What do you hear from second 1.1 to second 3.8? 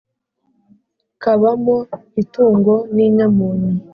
kabamo itungo n' inyamunyu